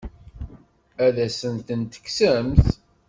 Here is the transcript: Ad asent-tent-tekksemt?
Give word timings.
Ad 1.05 1.17
asent-tent-tekksemt? 1.25 2.65